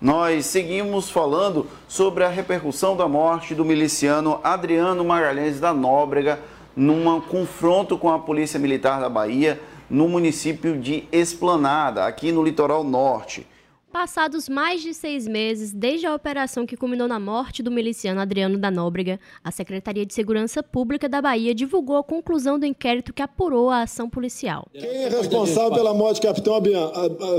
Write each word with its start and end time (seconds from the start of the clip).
nós 0.00 0.46
seguimos 0.46 1.10
falando 1.10 1.66
sobre 1.88 2.22
a 2.22 2.28
repercussão 2.28 2.96
da 2.96 3.08
morte 3.08 3.54
do 3.54 3.64
miliciano 3.64 4.38
Adriano 4.44 5.04
Magalhães 5.04 5.58
da 5.58 5.72
Nóbrega 5.72 6.38
num 6.76 7.20
confronto 7.20 7.96
com 7.96 8.10
a 8.10 8.18
Polícia 8.18 8.60
Militar 8.60 9.00
da 9.00 9.08
Bahia 9.08 9.58
no 9.88 10.08
município 10.08 10.78
de 10.78 11.04
Esplanada, 11.10 12.04
aqui 12.04 12.30
no 12.30 12.42
litoral 12.42 12.84
norte. 12.84 13.46
Passados 13.90 14.46
mais 14.46 14.82
de 14.82 14.92
seis 14.92 15.26
meses 15.26 15.72
desde 15.72 16.06
a 16.06 16.14
operação 16.14 16.66
que 16.66 16.76
culminou 16.76 17.08
na 17.08 17.18
morte 17.18 17.62
do 17.62 17.70
miliciano 17.70 18.20
Adriano 18.20 18.58
da 18.58 18.70
Nóbrega, 18.70 19.18
a 19.42 19.50
Secretaria 19.50 20.04
de 20.04 20.12
Segurança 20.12 20.62
Pública 20.62 21.08
da 21.08 21.22
Bahia 21.22 21.54
divulgou 21.54 21.96
a 21.96 22.04
conclusão 22.04 22.58
do 22.58 22.66
inquérito 22.66 23.14
que 23.14 23.22
apurou 23.22 23.70
a 23.70 23.80
ação 23.80 24.10
policial. 24.10 24.68
Quem 24.70 25.04
é 25.04 25.08
responsável 25.08 25.72
pela 25.72 25.94
morte 25.94 26.20
do 26.20 26.26
capitão, 26.26 26.62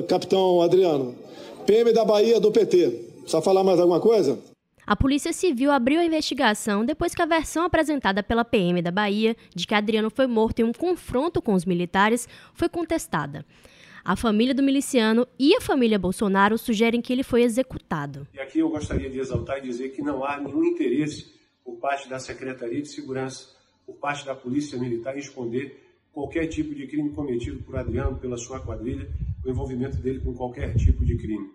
capitão 0.07 0.61
Adriano? 0.63 1.13
PM 1.67 1.91
da 1.91 2.05
Bahia 2.05 2.39
do 2.39 2.49
PT. 2.49 2.87
Precisa 3.19 3.41
falar 3.41 3.61
mais 3.61 3.77
alguma 3.77 3.99
coisa? 3.99 4.41
A 4.85 4.95
Polícia 4.95 5.33
Civil 5.33 5.69
abriu 5.69 5.99
a 5.99 6.05
investigação 6.05 6.85
depois 6.85 7.13
que 7.13 7.21
a 7.21 7.25
versão 7.25 7.65
apresentada 7.65 8.23
pela 8.23 8.45
PM 8.45 8.81
da 8.81 8.89
Bahia 8.89 9.35
de 9.53 9.67
que 9.67 9.75
Adriano 9.75 10.09
foi 10.09 10.27
morto 10.27 10.61
em 10.61 10.63
um 10.63 10.71
confronto 10.71 11.41
com 11.41 11.53
os 11.53 11.65
militares 11.65 12.25
foi 12.53 12.69
contestada. 12.69 13.45
A 14.01 14.15
família 14.15 14.55
do 14.55 14.63
miliciano 14.63 15.27
e 15.37 15.53
a 15.55 15.59
família 15.59 15.99
Bolsonaro 15.99 16.57
sugerem 16.57 17.01
que 17.01 17.11
ele 17.11 17.21
foi 17.21 17.43
executado. 17.43 18.25
E 18.33 18.39
aqui 18.39 18.59
eu 18.59 18.69
gostaria 18.69 19.09
de 19.09 19.19
exaltar 19.19 19.57
e 19.57 19.63
dizer 19.63 19.89
que 19.89 20.01
não 20.01 20.23
há 20.23 20.39
nenhum 20.39 20.63
interesse 20.63 21.33
por 21.65 21.75
parte 21.75 22.07
da 22.07 22.17
Secretaria 22.17 22.81
de 22.81 22.87
Segurança, 22.87 23.45
por 23.85 23.95
parte 23.95 24.25
da 24.25 24.33
Polícia 24.33 24.79
Militar 24.79 25.17
em 25.17 25.19
esconder 25.19 25.83
qualquer 26.13 26.47
tipo 26.47 26.73
de 26.73 26.87
crime 26.87 27.09
cometido 27.09 27.61
por 27.63 27.75
Adriano, 27.75 28.17
pela 28.17 28.37
sua 28.37 28.61
quadrilha, 28.61 29.05
o 29.45 29.49
envolvimento 29.49 29.97
dele 29.97 30.19
com 30.19 30.33
qualquer 30.33 30.75
tipo 30.75 31.05
de 31.05 31.17
crime. 31.17 31.49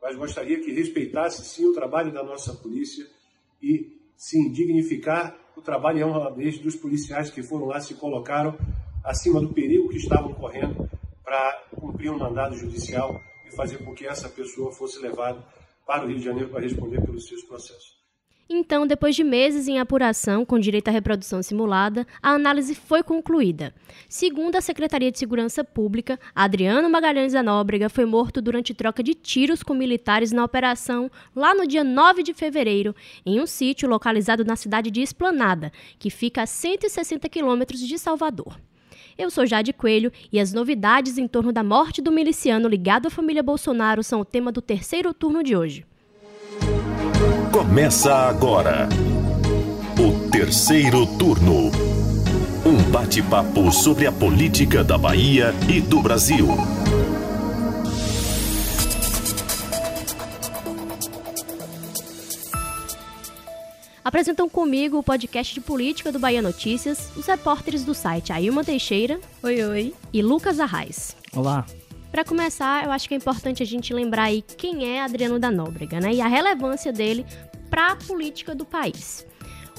Mas 0.00 0.16
gostaria 0.16 0.60
que 0.60 0.72
respeitasse 0.72 1.44
sim 1.44 1.66
o 1.66 1.74
trabalho 1.74 2.12
da 2.12 2.22
nossa 2.22 2.54
polícia 2.54 3.06
e 3.62 3.98
sim 4.16 4.50
dignificar 4.50 5.36
o 5.56 5.62
trabalho 5.62 5.98
e 5.98 6.04
honradez 6.04 6.58
dos 6.58 6.76
policiais 6.76 7.30
que 7.30 7.42
foram 7.42 7.66
lá 7.66 7.80
se 7.80 7.94
colocaram 7.94 8.56
acima 9.04 9.40
do 9.40 9.52
perigo 9.52 9.88
que 9.88 9.98
estavam 9.98 10.32
correndo 10.34 10.88
para 11.22 11.64
cumprir 11.76 12.10
um 12.10 12.18
mandado 12.18 12.56
judicial 12.56 13.20
e 13.46 13.54
fazer 13.54 13.78
com 13.84 13.94
que 13.94 14.06
essa 14.06 14.28
pessoa 14.28 14.72
fosse 14.72 15.00
levada 15.00 15.44
para 15.86 16.04
o 16.04 16.08
Rio 16.08 16.18
de 16.18 16.24
Janeiro 16.24 16.48
para 16.48 16.60
responder 16.60 17.04
pelos 17.04 17.26
seus 17.26 17.42
processos. 17.44 18.03
Então, 18.48 18.86
depois 18.86 19.16
de 19.16 19.24
meses 19.24 19.68
em 19.68 19.78
apuração 19.78 20.44
com 20.44 20.58
direito 20.58 20.88
à 20.88 20.90
reprodução 20.90 21.42
simulada, 21.42 22.06
a 22.22 22.32
análise 22.32 22.74
foi 22.74 23.02
concluída. 23.02 23.74
Segundo 24.06 24.56
a 24.56 24.60
Secretaria 24.60 25.10
de 25.10 25.18
Segurança 25.18 25.64
Pública, 25.64 26.20
Adriano 26.34 26.90
Magalhães 26.90 27.32
da 27.32 27.42
Nóbrega 27.42 27.88
foi 27.88 28.04
morto 28.04 28.42
durante 28.42 28.74
troca 28.74 29.02
de 29.02 29.14
tiros 29.14 29.62
com 29.62 29.72
militares 29.72 30.30
na 30.30 30.44
operação 30.44 31.10
lá 31.34 31.54
no 31.54 31.66
dia 31.66 31.82
9 31.82 32.22
de 32.22 32.34
fevereiro, 32.34 32.94
em 33.24 33.40
um 33.40 33.46
sítio 33.46 33.88
localizado 33.88 34.44
na 34.44 34.56
cidade 34.56 34.90
de 34.90 35.00
Esplanada, 35.00 35.72
que 35.98 36.10
fica 36.10 36.42
a 36.42 36.46
160 36.46 37.26
quilômetros 37.30 37.80
de 37.80 37.98
Salvador. 37.98 38.60
Eu 39.16 39.30
sou 39.30 39.46
Jade 39.46 39.72
Coelho 39.72 40.12
e 40.30 40.38
as 40.38 40.52
novidades 40.52 41.16
em 41.16 41.26
torno 41.26 41.50
da 41.50 41.62
morte 41.62 42.02
do 42.02 42.12
miliciano 42.12 42.68
ligado 42.68 43.06
à 43.06 43.10
família 43.10 43.42
Bolsonaro 43.42 44.02
são 44.02 44.20
o 44.20 44.24
tema 44.24 44.52
do 44.52 44.60
terceiro 44.60 45.14
turno 45.14 45.42
de 45.42 45.56
hoje. 45.56 45.86
Começa 47.52 48.14
agora 48.14 48.88
o 49.98 50.30
terceiro 50.30 51.06
turno. 51.06 51.70
Um 52.64 52.90
bate-papo 52.90 53.70
sobre 53.70 54.06
a 54.06 54.12
política 54.12 54.82
da 54.82 54.96
Bahia 54.96 55.54
e 55.68 55.80
do 55.80 56.00
Brasil. 56.00 56.48
Apresentam 64.04 64.48
comigo 64.48 64.98
o 64.98 65.02
podcast 65.02 65.54
de 65.54 65.60
política 65.60 66.12
do 66.12 66.18
Bahia 66.18 66.42
Notícias 66.42 67.10
os 67.16 67.26
repórteres 67.26 67.84
do 67.84 67.94
site 67.94 68.32
Ailma 68.32 68.62
Teixeira. 68.62 69.18
Oi, 69.42 69.64
oi. 69.64 69.94
E 70.12 70.22
Lucas 70.22 70.60
Arraes. 70.60 71.16
Olá. 71.34 71.64
Para 72.14 72.24
começar, 72.24 72.84
eu 72.84 72.92
acho 72.92 73.08
que 73.08 73.14
é 73.14 73.16
importante 73.16 73.60
a 73.60 73.66
gente 73.66 73.92
lembrar 73.92 74.26
aí 74.26 74.40
quem 74.40 74.88
é 74.88 75.02
Adriano 75.02 75.36
da 75.36 75.50
Nóbrega, 75.50 75.98
né? 75.98 76.14
E 76.14 76.20
a 76.20 76.28
relevância 76.28 76.92
dele 76.92 77.26
para 77.68 77.90
a 77.90 77.96
política 77.96 78.54
do 78.54 78.64
país. 78.64 79.26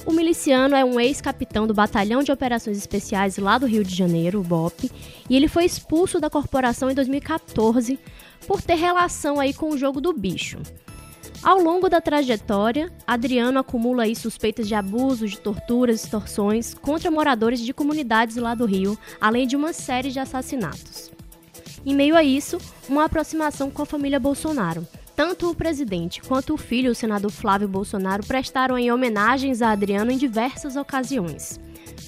O 0.04 0.12
miliciano 0.12 0.76
é 0.76 0.84
um 0.84 1.00
ex-capitão 1.00 1.66
do 1.66 1.72
Batalhão 1.72 2.22
de 2.22 2.30
Operações 2.30 2.76
Especiais 2.76 3.38
lá 3.38 3.56
do 3.56 3.64
Rio 3.64 3.82
de 3.82 3.94
Janeiro, 3.94 4.40
o 4.40 4.44
BOP, 4.44 4.90
e 5.30 5.34
ele 5.34 5.48
foi 5.48 5.64
expulso 5.64 6.20
da 6.20 6.28
corporação 6.28 6.90
em 6.90 6.94
2014 6.94 7.98
por 8.46 8.60
ter 8.60 8.74
relação 8.74 9.40
aí 9.40 9.54
com 9.54 9.70
o 9.70 9.78
jogo 9.78 9.98
do 9.98 10.12
bicho. 10.12 10.58
Ao 11.42 11.58
longo 11.58 11.88
da 11.88 12.02
trajetória, 12.02 12.92
Adriano 13.06 13.58
acumula 13.58 14.02
aí 14.02 14.14
suspeitas 14.14 14.68
de 14.68 14.74
abusos, 14.74 15.30
de 15.30 15.40
torturas, 15.40 16.04
extorsões 16.04 16.74
contra 16.74 17.10
moradores 17.10 17.60
de 17.60 17.72
comunidades 17.72 18.36
lá 18.36 18.54
do 18.54 18.66
Rio, 18.66 18.98
além 19.18 19.46
de 19.46 19.56
uma 19.56 19.72
série 19.72 20.10
de 20.10 20.18
assassinatos. 20.18 21.15
Em 21.84 21.94
meio 21.94 22.16
a 22.16 22.22
isso, 22.22 22.58
uma 22.88 23.04
aproximação 23.04 23.70
com 23.70 23.82
a 23.82 23.86
família 23.86 24.18
Bolsonaro, 24.18 24.86
tanto 25.14 25.50
o 25.50 25.54
presidente 25.54 26.20
quanto 26.20 26.54
o 26.54 26.58
filho, 26.58 26.92
o 26.92 26.94
senador 26.94 27.30
Flávio 27.30 27.68
Bolsonaro, 27.68 28.24
prestaram 28.24 28.78
em 28.78 28.92
homenagens 28.92 29.62
a 29.62 29.70
Adriano 29.70 30.10
em 30.10 30.18
diversas 30.18 30.76
ocasiões. 30.76 31.58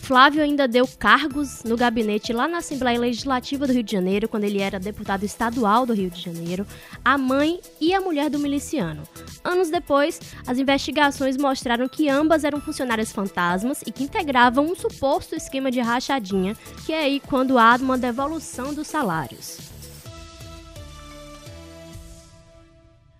Flávio 0.08 0.42
ainda 0.42 0.66
deu 0.66 0.88
cargos 0.98 1.62
no 1.64 1.76
gabinete 1.76 2.32
lá 2.32 2.48
na 2.48 2.58
Assembleia 2.58 2.98
Legislativa 2.98 3.66
do 3.66 3.74
Rio 3.74 3.82
de 3.82 3.92
Janeiro, 3.92 4.26
quando 4.26 4.44
ele 4.44 4.58
era 4.58 4.80
deputado 4.80 5.22
estadual 5.22 5.84
do 5.84 5.92
Rio 5.92 6.08
de 6.08 6.18
Janeiro, 6.18 6.66
a 7.04 7.18
mãe 7.18 7.60
e 7.78 7.92
a 7.92 8.00
mulher 8.00 8.30
do 8.30 8.38
miliciano. 8.38 9.02
Anos 9.44 9.68
depois, 9.68 10.18
as 10.46 10.58
investigações 10.58 11.36
mostraram 11.36 11.86
que 11.86 12.08
ambas 12.08 12.42
eram 12.42 12.58
funcionárias 12.58 13.12
fantasmas 13.12 13.82
e 13.86 13.92
que 13.92 14.02
integravam 14.02 14.64
um 14.64 14.74
suposto 14.74 15.36
esquema 15.36 15.70
de 15.70 15.80
rachadinha, 15.80 16.56
que 16.86 16.92
é 16.94 17.02
aí 17.02 17.20
quando 17.20 17.58
há 17.58 17.76
uma 17.76 17.98
devolução 17.98 18.72
dos 18.72 18.86
salários. 18.86 19.77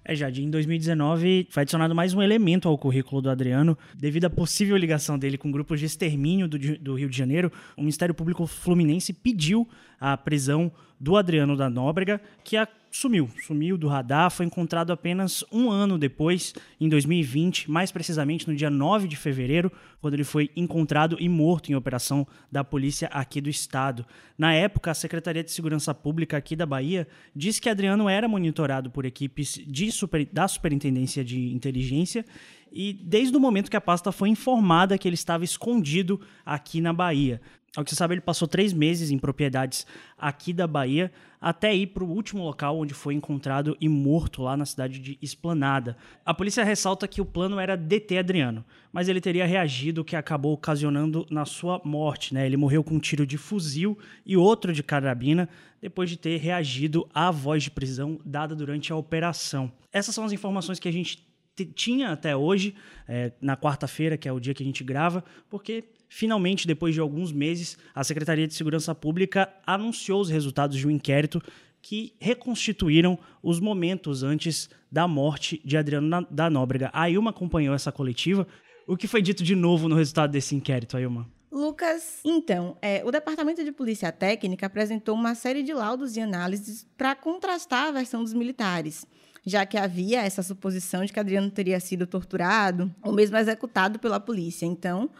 É, 0.09 0.15
Jade, 0.15 0.43
em 0.43 0.49
2019 0.49 1.49
foi 1.51 1.61
adicionado 1.61 1.95
mais 1.95 2.15
um 2.15 2.23
elemento 2.23 2.67
ao 2.67 2.79
currículo 2.79 3.21
do 3.21 3.29
Adriano. 3.29 3.77
Devido 3.95 4.25
à 4.25 4.31
possível 4.31 4.75
ligação 4.75 5.19
dele 5.19 5.37
com 5.37 5.53
grupos 5.53 5.81
de 5.81 5.85
extermínio 5.85 6.49
do, 6.49 6.59
do 6.79 6.95
Rio 6.95 7.11
de 7.11 7.17
Janeiro, 7.19 7.53
o 7.77 7.83
Ministério 7.83 8.15
Público 8.15 8.47
Fluminense 8.47 9.13
pediu 9.13 9.69
a 10.01 10.17
prisão 10.17 10.73
do 10.99 11.15
Adriano 11.15 11.55
da 11.59 11.69
Nóbrega, 11.69 12.23
que 12.43 12.57
a 12.57 12.67
sumiu, 12.91 13.29
sumiu 13.47 13.77
do 13.77 13.89
radar, 13.89 14.31
foi 14.31 14.47
encontrado 14.47 14.93
apenas 14.93 15.45
um 15.53 15.71
ano 15.71 15.99
depois, 15.99 16.55
em 16.81 16.89
2020, 16.89 17.71
mais 17.71 17.93
precisamente 17.93 18.49
no 18.49 18.55
dia 18.55 18.71
9 18.71 19.07
de 19.07 19.17
fevereiro, 19.17 19.71
quando 20.01 20.15
ele 20.15 20.25
foi 20.25 20.51
encontrado 20.57 21.17
e 21.21 21.29
morto 21.29 21.71
em 21.71 21.75
operação 21.75 22.27
da 22.51 22.65
polícia 22.65 23.09
aqui 23.09 23.41
do 23.41 23.49
estado. 23.49 24.07
Na 24.37 24.53
época, 24.53 24.91
a 24.91 24.95
Secretaria 24.95 25.45
de 25.45 25.51
Segurança 25.51 25.95
Pública 25.95 26.37
aqui 26.37 26.55
da 26.55 26.67
Bahia 26.67 27.07
disse 27.35 27.61
que 27.61 27.69
Adriano 27.69 28.09
era 28.09 28.29
monitorado 28.29 28.91
por 28.91 29.05
equipes 29.05 29.61
super, 29.93 30.27
da 30.27 30.47
Superintendência 30.47 31.25
de 31.25 31.53
Inteligência 31.53 32.25
e 32.73 32.93
desde 32.93 33.37
o 33.37 33.41
momento 33.41 33.71
que 33.71 33.77
a 33.77 33.81
pasta 33.81 34.13
foi 34.13 34.29
informada 34.29 34.99
que 34.99 35.09
ele 35.09 35.15
estava 35.15 35.45
escondido 35.45 36.21
aqui 36.45 36.81
na 36.81 36.93
Bahia. 36.93 37.41
Ao 37.77 37.85
que 37.85 37.91
se 37.91 37.97
sabe, 37.97 38.15
ele 38.15 38.21
passou 38.21 38.49
três 38.49 38.73
meses 38.73 39.11
em 39.11 39.19
propriedades 39.19 39.87
aqui 40.17 40.53
da 40.53 40.67
Bahia, 40.67 41.13
até 41.41 41.75
ir 41.75 41.89
para 41.89 42.03
o 42.03 42.09
último 42.09 42.43
local 42.43 42.79
onde 42.79 42.95
foi 42.95 43.15
encontrado 43.15 43.77
e 43.81 43.89
morto, 43.89 44.43
lá 44.43 44.57
na 44.57 44.65
cidade 44.65 44.99
de 44.99 45.19
Esplanada. 45.21 45.97
A 46.25 46.33
polícia 46.33 46.65
ressalta 46.65 47.07
que 47.07 47.21
o 47.21 47.27
plano 47.27 47.61
era 47.61 47.77
deter 47.77 48.19
Adriano, 48.19 48.65
mas 48.91 49.09
ele 49.09 49.21
teria 49.21 49.47
reagido, 49.47 50.01
o 50.01 50.05
que 50.05 50.17
acabou 50.17 50.55
ocasionando 50.55 51.27
na 51.31 51.45
sua 51.45 51.81
morte. 51.85 52.33
Né? 52.35 52.47
Ele 52.47 52.57
morreu 52.57 52.83
com 52.83 52.95
um 52.95 52.99
tiro 52.99 53.27
de 53.27 53.37
fuzil 53.37 53.99
e 54.25 54.37
outro 54.37 54.73
de 54.73 54.83
carabina, 54.83 55.49
depois 55.81 56.09
de 56.09 56.17
ter 56.17 56.39
reagido 56.39 57.09
à 57.15 57.31
voz 57.31 57.63
de 57.63 57.71
prisão 57.71 58.19
dada 58.25 58.57
durante 58.57 58.93
a 58.93 58.97
operação. 58.97 59.71
Essas 59.93 60.15
são 60.15 60.25
as 60.25 60.33
informações 60.33 60.81
que 60.81 60.89
a 60.89 60.93
gente 60.93 61.29
tinha 61.67 62.11
até 62.11 62.37
hoje, 62.37 62.75
é, 63.07 63.33
na 63.41 63.57
quarta-feira, 63.57 64.17
que 64.17 64.29
é 64.29 64.33
o 64.33 64.41
dia 64.41 64.55
que 64.55 64.63
a 64.63 64.67
gente 64.67 64.83
grava, 64.85 65.25
porque 65.49 65.85
finalmente, 66.09 66.67
depois 66.67 66.95
de 66.95 67.01
alguns 67.01 67.33
meses, 67.33 67.77
a 67.95 68.03
Secretaria 68.03 68.47
de 68.47 68.55
Segurança 68.55 68.95
Pública 68.95 69.53
anunciou 69.67 70.21
os 70.21 70.31
resultados 70.31 70.77
de 70.77 70.87
um 70.87 70.91
inquérito 70.91 71.43
que 71.81 72.15
reconstituíram 72.19 73.19
os 73.43 73.61
momentos 73.61 74.23
antes 74.23 74.69
da 74.91 75.07
morte 75.07 75.61
de 75.65 75.77
Adriano 75.77 76.27
da 76.31 76.51
Nóbrega. 76.51 76.91
A 76.93 77.09
Ilma 77.09 77.31
acompanhou 77.31 77.75
essa 77.75 77.93
coletiva. 77.93 78.47
O 78.87 78.97
que 78.97 79.07
foi 79.07 79.23
dito 79.23 79.45
de 79.45 79.55
novo 79.55 79.89
no 79.89 79.95
resultado 79.95 80.31
desse 80.31 80.55
inquérito, 80.55 80.97
Ailma? 80.97 81.29
Lucas, 81.51 82.21
então, 82.25 82.77
é, 82.83 83.03
o 83.05 83.11
Departamento 83.11 83.65
de 83.65 83.73
Polícia 83.73 84.13
Técnica 84.13 84.67
apresentou 84.67 85.15
uma 85.15 85.35
série 85.35 85.63
de 85.63 85.73
laudos 85.73 86.17
e 86.17 86.21
análises 86.21 86.87
para 86.97 87.15
contrastar 87.15 87.89
a 87.89 87.93
versão 87.93 88.23
dos 88.23 88.35
militares 88.35 89.07
já 89.49 89.65
que 89.65 89.79
havia 89.79 90.21
essa 90.21 90.43
suposição 90.43 91.05
de 91.05 91.13
que 91.13 91.19
Adriano 91.19 91.51
teria 91.51 91.81
sido 91.81 92.07
torturado 92.07 92.95
ou 93.03 93.13
mesmo 93.13 93.37
executado 93.37 93.99
pela 93.99 94.21
polícia. 94.21 94.67
Então, 94.67 95.11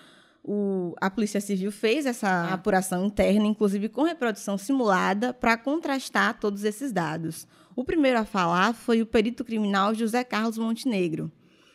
o, 0.51 0.95
a 0.99 1.11
Polícia 1.11 1.43
Civil 1.43 1.71
fez 1.71 2.07
essa 2.07 2.49
apuração 2.49 3.05
interna, 3.05 3.47
inclusive 3.47 3.91
com 3.91 4.03
reprodução 4.03 4.57
simulada, 4.57 5.35
para 5.35 5.59
contrastar 5.59 6.41
todos 6.41 6.65
esses 6.65 6.91
dados. 6.91 7.47
O 7.77 7.85
primeiro 7.85 8.19
a 8.19 8.25
falar 8.25 8.73
foi 8.73 9.03
o 9.03 9.07
perito 9.07 9.45
criminal 9.45 9.95
José 9.95 10.25
Carlos 10.25 10.57
Montenegro. 10.57 11.31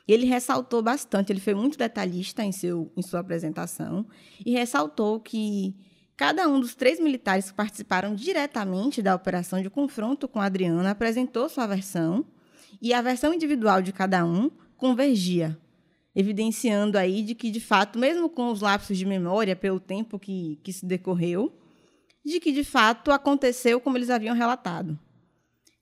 Ele 0.07 0.25
ressaltou 0.25 0.81
bastante, 0.81 1.31
ele 1.31 1.39
foi 1.39 1.53
muito 1.53 1.77
detalhista 1.77 2.43
em, 2.43 2.51
seu, 2.51 2.91
em 2.97 3.03
sua 3.03 3.19
apresentação 3.19 4.07
e 4.43 4.53
ressaltou 4.53 5.19
que 5.19 5.75
cada 6.17 6.49
um 6.49 6.59
dos 6.59 6.73
três 6.73 6.99
militares 6.99 7.51
que 7.51 7.55
participaram 7.55 8.15
diretamente 8.15 9.03
da 9.03 9.13
operação 9.13 9.61
de 9.61 9.69
confronto 9.69 10.27
com 10.27 10.41
Adriana 10.41 10.89
apresentou 10.89 11.47
sua 11.47 11.67
versão 11.67 12.25
e 12.81 12.91
a 12.91 13.03
versão 13.03 13.33
individual 13.33 13.83
de 13.83 13.93
cada 13.93 14.25
um 14.25 14.49
convergia, 14.75 15.57
evidenciando 16.15 16.97
aí 16.97 17.23
de 17.23 17.33
que, 17.33 17.49
de 17.49 17.59
fato, 17.59 17.97
mesmo 17.97 18.29
com 18.29 18.51
os 18.51 18.61
lapsos 18.61 18.97
de 18.97 19.05
memória 19.05 19.55
pelo 19.55 19.79
tempo 19.79 20.19
que, 20.19 20.59
que 20.63 20.71
se 20.71 20.85
decorreu, 20.85 21.51
de 22.23 22.39
que, 22.39 22.51
de 22.51 22.63
fato, 22.63 23.11
aconteceu 23.11 23.79
como 23.79 23.97
eles 23.97 24.09
haviam 24.09 24.35
relatado. 24.35 24.97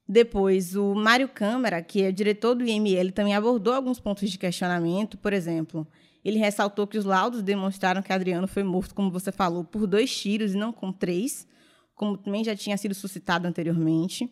Depois, 0.08 0.76
o 0.76 0.94
Mário 0.94 1.30
Câmara, 1.30 1.82
que 1.82 2.04
é 2.04 2.12
diretor 2.12 2.56
do 2.56 2.66
IML, 2.66 3.12
também 3.12 3.34
abordou 3.34 3.74
alguns 3.74 4.00
pontos 4.00 4.30
de 4.30 4.38
questionamento. 4.38 5.18
Por 5.18 5.32
exemplo, 5.32 5.88
ele 6.24 6.38
ressaltou 6.38 6.86
que 6.86 6.98
os 6.98 7.06
laudos 7.06 7.42
demonstraram 7.42 8.02
que 8.02 8.12
Adriano 8.12 8.48
foi 8.48 8.64
morto, 8.64 8.94
como 8.94 9.12
você 9.12 9.32
falou, 9.32 9.64
por 9.64 9.88
dois 9.88 10.14
tiros 10.14 10.54
e 10.54 10.58
não 10.58 10.74
com 10.74 10.92
três, 10.92 11.48
como 11.96 12.18
também 12.18 12.44
já 12.44 12.56
tinha 12.56 12.78
sido 12.78 12.94
suscitado 12.94 13.48
anteriormente. 13.48 14.30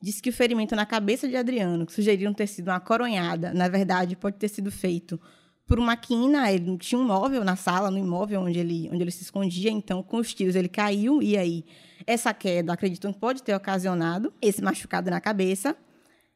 Disse 0.00 0.20
que 0.22 0.30
o 0.30 0.32
ferimento 0.32 0.76
na 0.76 0.84
cabeça 0.84 1.26
de 1.28 1.36
Adriano, 1.36 1.86
que 1.86 1.92
sugeriram 1.92 2.34
ter 2.34 2.46
sido 2.46 2.68
uma 2.68 2.80
coronhada, 2.80 3.52
na 3.54 3.68
verdade, 3.68 4.14
pode 4.14 4.36
ter 4.36 4.48
sido 4.48 4.70
feito 4.70 5.20
por 5.66 5.78
uma 5.78 5.96
quina. 5.96 6.50
Ele 6.52 6.76
tinha 6.78 6.98
um 6.98 7.04
móvel 7.04 7.44
na 7.44 7.56
sala, 7.56 7.90
no 7.90 7.98
imóvel 7.98 8.42
onde 8.42 8.58
ele, 8.58 8.88
onde 8.92 9.02
ele 9.02 9.10
se 9.10 9.22
escondia, 9.22 9.70
então, 9.70 10.02
com 10.02 10.18
os 10.18 10.32
tiros, 10.34 10.54
ele 10.54 10.68
caiu 10.68 11.22
e 11.22 11.36
aí 11.36 11.64
essa 12.06 12.32
queda, 12.32 12.72
acreditam 12.72 13.12
que 13.12 13.18
pode 13.18 13.42
ter 13.42 13.54
ocasionado 13.54 14.32
esse 14.40 14.62
machucado 14.62 15.10
na 15.10 15.20
cabeça. 15.20 15.76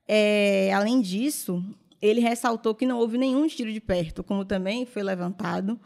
É, 0.09 0.73
além 0.73 1.01
disso, 1.01 1.63
ele 2.03 2.21
ressaltou 2.21 2.75
que 2.75 2.87
não 2.87 2.99
houve 2.99 3.19
nenhum 3.19 3.47
tiro 3.47 3.73
de 3.73 3.81
perto, 3.81 4.25
como 4.25 4.45
também 4.45 4.87
foi 4.87 5.03
levantado 5.03 5.79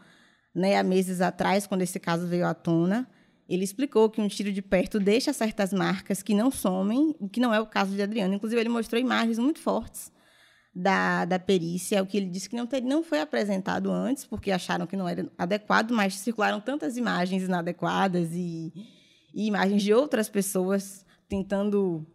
né, 0.55 0.79
há 0.79 0.83
meses 0.83 1.21
atrás, 1.21 1.67
quando 1.67 1.83
esse 1.83 1.99
caso 1.99 2.27
veio 2.27 2.47
à 2.47 2.55
tona. 2.55 3.09
Ele 3.49 3.65
explicou 3.65 4.09
que 4.09 4.21
um 4.21 4.29
tiro 4.29 4.53
de 4.53 4.63
perto 4.63 4.99
deixa 4.99 5.33
certas 5.33 5.73
marcas 5.73 6.23
que 6.23 6.35
não 6.35 6.51
somem, 6.51 7.15
o 7.19 7.29
que 7.29 7.41
não 7.41 7.53
é 7.53 7.61
o 7.61 7.67
caso 7.67 7.95
de 7.95 8.03
Adriano. 8.03 8.35
Inclusive, 8.35 8.61
ele 8.61 8.69
mostrou 8.69 9.01
imagens 9.01 9.39
muito 9.39 9.61
fortes 9.61 10.13
da, 10.75 11.25
da 11.25 11.39
perícia, 11.39 12.03
o 12.03 12.07
que 12.07 12.17
ele 12.17 12.27
disse 12.27 12.49
que 12.49 12.57
não, 12.57 12.67
ter, 12.67 12.83
não 12.83 13.03
foi 13.03 13.21
apresentado 13.21 13.91
antes, 13.91 14.25
porque 14.25 14.51
acharam 14.51 14.87
que 14.87 14.97
não 14.97 15.09
era 15.09 15.31
adequado, 15.37 15.93
mas 15.93 16.17
circularam 16.17 16.61
tantas 16.61 16.97
imagens 16.97 17.43
inadequadas 17.43 18.31
e 18.33 18.73
e 19.35 19.47
imagens 19.47 19.83
de 19.83 19.93
outras 19.93 20.29
pessoas 20.29 21.05
tentando 21.29 22.07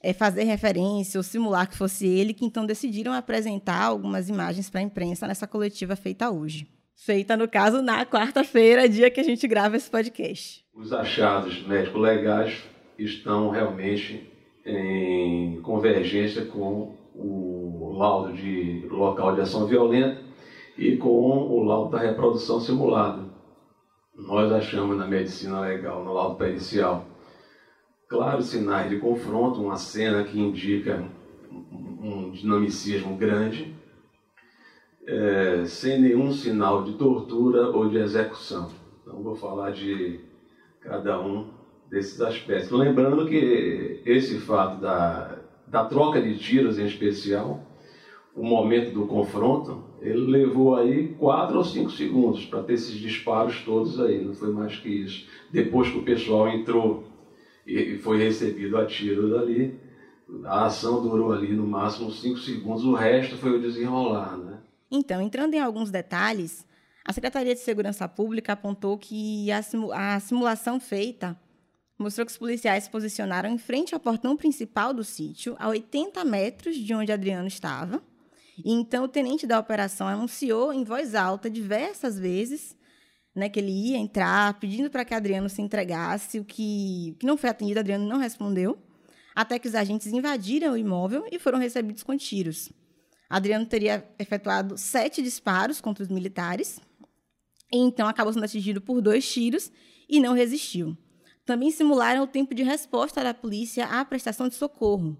é, 0.00 0.12
fazer 0.12 0.44
referência 0.44 1.18
ou 1.18 1.24
simular 1.24 1.68
que 1.68 1.76
fosse 1.76 2.06
ele, 2.06 2.32
que 2.32 2.44
então 2.44 2.64
decidiram 2.64 3.12
apresentar 3.12 3.82
algumas 3.82 4.28
imagens 4.28 4.70
para 4.70 4.80
a 4.80 4.84
imprensa 4.84 5.26
nessa 5.26 5.46
coletiva 5.46 5.96
feita 5.96 6.30
hoje. 6.30 6.68
Feita, 6.94 7.36
no 7.36 7.48
caso, 7.48 7.82
na 7.82 8.06
quarta-feira, 8.06 8.88
dia 8.88 9.10
que 9.10 9.20
a 9.20 9.24
gente 9.24 9.46
grava 9.46 9.76
esse 9.76 9.90
podcast. 9.90 10.64
Os 10.78 10.92
achados 10.92 11.66
médico-legais 11.66 12.64
estão 12.96 13.50
realmente 13.50 14.30
em 14.64 15.60
convergência 15.60 16.46
com 16.46 16.94
o 17.14 17.96
laudo 17.98 18.32
de 18.32 18.86
local 18.88 19.34
de 19.34 19.40
ação 19.40 19.66
violenta 19.66 20.22
e 20.76 20.96
com 20.96 21.08
o 21.08 21.64
laudo 21.64 21.90
da 21.90 21.98
reprodução 21.98 22.60
simulada 22.60 23.28
nós 24.18 24.50
achamos 24.50 24.96
na 24.96 25.06
medicina 25.06 25.60
legal, 25.60 26.02
no 26.02 26.12
laudo 26.12 26.36
pericial, 26.36 27.06
claros 28.08 28.46
sinais 28.46 28.90
de 28.90 28.98
confronto, 28.98 29.60
uma 29.60 29.76
cena 29.76 30.24
que 30.24 30.40
indica 30.40 31.08
um 31.50 32.30
dinamicismo 32.30 33.16
grande, 33.16 33.74
é, 35.06 35.64
sem 35.66 36.00
nenhum 36.00 36.32
sinal 36.32 36.82
de 36.82 36.94
tortura 36.94 37.68
ou 37.68 37.88
de 37.88 37.96
execução. 37.96 38.70
Então, 39.00 39.22
vou 39.22 39.36
falar 39.36 39.70
de 39.70 40.20
cada 40.88 41.20
um 41.20 41.46
desses 41.90 42.20
aspectos. 42.20 42.70
Lembrando 42.70 43.26
que 43.26 44.02
esse 44.04 44.38
fato 44.38 44.80
da, 44.80 45.38
da 45.66 45.84
troca 45.84 46.20
de 46.20 46.38
tiros, 46.38 46.78
em 46.78 46.86
especial, 46.86 47.62
o 48.34 48.42
momento 48.42 48.92
do 48.92 49.06
confronto, 49.06 49.84
ele 50.00 50.30
levou 50.30 50.76
aí 50.76 51.08
quatro 51.18 51.58
ou 51.58 51.64
cinco 51.64 51.90
segundos 51.90 52.44
para 52.44 52.62
ter 52.62 52.74
esses 52.74 52.94
disparos 52.94 53.62
todos 53.64 54.00
aí, 54.00 54.24
não 54.24 54.34
foi 54.34 54.52
mais 54.52 54.76
que 54.76 54.88
isso. 54.88 55.26
Depois 55.50 55.90
que 55.90 55.98
o 55.98 56.04
pessoal 56.04 56.48
entrou 56.48 57.04
e 57.66 57.98
foi 57.98 58.18
recebido 58.18 58.78
a 58.78 58.86
tiro 58.86 59.30
dali, 59.30 59.78
a 60.44 60.66
ação 60.66 61.02
durou 61.02 61.32
ali 61.32 61.52
no 61.52 61.66
máximo 61.66 62.10
cinco 62.10 62.38
segundos, 62.38 62.84
o 62.84 62.94
resto 62.94 63.36
foi 63.36 63.56
o 63.56 63.60
desenrolar, 63.60 64.36
né? 64.36 64.58
Então, 64.90 65.20
entrando 65.20 65.54
em 65.54 65.60
alguns 65.60 65.90
detalhes, 65.90 66.66
a 67.08 67.12
Secretaria 67.12 67.54
de 67.54 67.60
Segurança 67.60 68.08
Pública 68.08 68.52
apontou 68.52 68.98
que 68.98 69.50
a, 69.50 69.60
a 69.94 70.20
simulação 70.20 70.78
feita 70.78 71.38
mostrou 71.98 72.24
que 72.24 72.30
os 72.30 72.38
policiais 72.38 72.84
se 72.84 72.90
posicionaram 72.90 73.50
em 73.50 73.58
frente 73.58 73.94
ao 73.94 74.00
portão 74.00 74.36
principal 74.36 74.94
do 74.94 75.02
sítio, 75.02 75.56
a 75.58 75.68
80 75.68 76.24
metros 76.24 76.76
de 76.76 76.94
onde 76.94 77.10
Adriano 77.10 77.48
estava, 77.48 78.00
então, 78.64 79.04
o 79.04 79.08
tenente 79.08 79.46
da 79.46 79.58
operação 79.58 80.08
anunciou 80.08 80.72
em 80.72 80.82
voz 80.82 81.14
alta 81.14 81.48
diversas 81.48 82.18
vezes 82.18 82.76
né, 83.34 83.48
que 83.48 83.60
ele 83.60 83.70
ia 83.70 83.98
entrar, 83.98 84.58
pedindo 84.58 84.90
para 84.90 85.04
que 85.04 85.14
Adriano 85.14 85.48
se 85.48 85.62
entregasse, 85.62 86.40
o 86.40 86.44
que, 86.44 87.16
que 87.20 87.26
não 87.26 87.36
foi 87.36 87.50
atendido, 87.50 87.78
Adriano 87.78 88.06
não 88.06 88.18
respondeu, 88.18 88.76
até 89.34 89.58
que 89.58 89.68
os 89.68 89.76
agentes 89.76 90.08
invadiram 90.08 90.72
o 90.72 90.76
imóvel 90.76 91.24
e 91.30 91.38
foram 91.38 91.58
recebidos 91.58 92.02
com 92.02 92.16
tiros. 92.16 92.72
Adriano 93.30 93.64
teria 93.66 94.08
efetuado 94.18 94.76
sete 94.76 95.22
disparos 95.22 95.80
contra 95.80 96.02
os 96.02 96.08
militares, 96.08 96.80
e 96.80 96.87
então 97.72 98.08
acabou 98.08 98.32
sendo 98.32 98.44
atingido 98.44 98.80
por 98.80 99.00
dois 99.00 99.30
tiros 99.30 99.70
e 100.08 100.20
não 100.20 100.34
resistiu. 100.34 100.96
Também 101.44 101.70
simularam 101.70 102.24
o 102.24 102.26
tempo 102.26 102.54
de 102.54 102.62
resposta 102.62 103.22
da 103.22 103.32
polícia 103.32 103.86
à 103.86 104.04
prestação 104.04 104.48
de 104.48 104.54
socorro. 104.54 105.16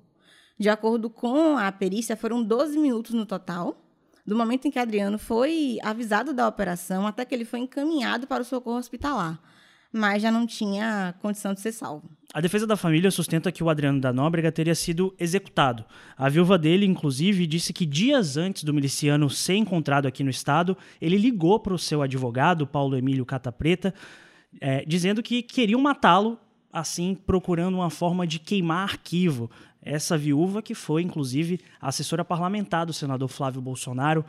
De 0.59 0.69
acordo 0.69 1.09
com 1.09 1.57
a 1.57 1.71
perícia, 1.71 2.17
foram 2.17 2.43
12 2.43 2.79
minutos 2.79 3.15
no 3.15 3.25
total, 3.25 3.83
do 4.27 4.37
momento 4.37 4.67
em 4.67 4.71
que 4.71 4.79
Adriano 4.79 5.19
foi 5.19 5.79
avisado 5.83 6.35
da 6.35 6.47
operação 6.47 7.07
até 7.07 7.25
que 7.25 7.35
ele 7.35 7.45
foi 7.45 7.61
encaminhado 7.61 8.27
para 8.27 8.43
o 8.43 8.45
socorro 8.45 8.77
hospitalar, 8.77 9.41
mas 9.93 10.21
já 10.21 10.31
não 10.31 10.47
tinha 10.47 11.15
condição 11.23 11.55
de 11.55 11.61
ser 11.61 11.73
salvo. 11.73 12.18
A 12.35 12.43
defesa 12.43 12.67
da 12.67 12.77
família 12.77 13.11
sustenta 13.11 13.51
que 13.51 13.65
o 13.65 13.71
Adriano 13.71 14.01
da 14.01 14.13
Nóbrega 14.13 14.53
teria 14.53 14.75
sido 14.75 15.15
executado. 15.19 15.83
A 16.15 16.29
viúva 16.29 16.59
dele, 16.59 16.85
inclusive, 16.85 17.47
disse 17.47 17.73
que 17.73 17.87
dias 17.87 18.37
antes 18.37 18.65
do 18.65 18.75
miliciano 18.75 19.31
ser 19.31 19.55
encontrado 19.55 20.07
aqui 20.07 20.23
no 20.23 20.29
estado, 20.29 20.77
ele 21.01 21.17
ligou 21.17 21.59
para 21.59 21.73
o 21.73 21.79
seu 21.79 22.03
advogado, 22.03 22.67
Paulo 22.67 22.99
Emílio 22.99 23.25
Cata 23.25 23.51
Preta, 23.51 23.95
é, 24.61 24.85
dizendo 24.85 25.23
que 25.23 25.43
queriam 25.43 25.81
matá-lo, 25.81 26.39
assim 26.71 27.15
procurando 27.15 27.77
uma 27.77 27.89
forma 27.89 28.27
de 28.27 28.39
queimar 28.39 28.83
arquivo 28.83 29.51
essa 29.81 30.19
viúva 30.19 30.61
que 30.61 30.75
foi, 30.75 31.03
inclusive, 31.03 31.61
assessora 31.81 32.25
parlamentar 32.25 32.85
do 32.85 32.93
senador 32.93 33.29
Flávio 33.29 33.63
Bolsonaro, 33.63 34.23